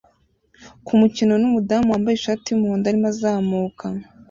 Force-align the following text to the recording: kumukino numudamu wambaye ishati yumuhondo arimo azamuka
kumukino 0.85 1.33
numudamu 1.41 1.87
wambaye 1.93 2.15
ishati 2.17 2.45
yumuhondo 2.49 2.85
arimo 2.87 3.07
azamuka 3.13 3.85